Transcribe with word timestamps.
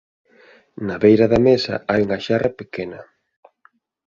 Na 0.87 0.95
beira 1.03 1.27
da 1.33 1.39
mesa 1.47 1.75
hai 1.89 1.99
unha 2.05 2.21
xerra 2.25 2.49
pequena. 2.59 2.99